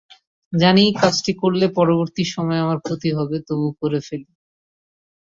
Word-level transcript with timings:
জানি, 0.53 0.83
কাজটি 1.01 1.31
করলে 1.33 1.65
পরবর্তী 1.77 2.23
সময়ে 2.25 2.63
আমার 2.65 2.79
ক্ষতি 2.79 3.09
হবে, 3.17 3.37
তবু 3.47 3.67
করে 3.79 3.99
ফেলি। 4.07 4.31